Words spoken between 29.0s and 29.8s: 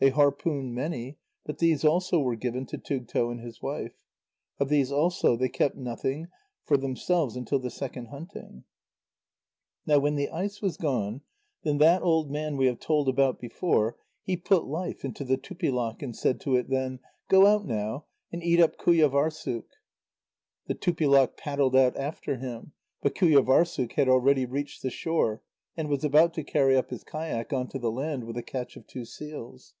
seals.